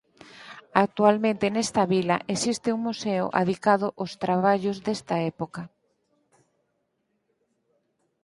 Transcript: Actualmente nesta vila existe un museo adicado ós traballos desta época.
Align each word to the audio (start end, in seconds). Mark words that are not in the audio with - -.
Actualmente 0.85 1.45
nesta 1.55 1.83
vila 1.93 2.17
existe 2.33 2.69
un 2.75 2.81
museo 2.87 3.25
adicado 3.41 3.87
ós 4.03 4.11
traballos 4.23 4.77
desta 4.85 5.15
época. 5.31 5.61